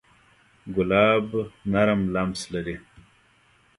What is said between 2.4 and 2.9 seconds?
لري.